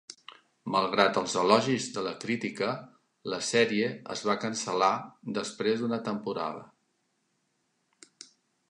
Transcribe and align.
Malgrat 0.75 1.17
els 1.21 1.35
elogis 1.41 1.89
de 1.97 2.03
la 2.07 2.13
crítica, 2.23 2.69
la 3.35 3.39
sèrie 3.49 3.93
es 4.17 4.25
va 4.31 4.37
cancel·lar 4.47 4.91
després 5.39 5.85
d'una 5.87 6.03
temporada. 6.11 6.67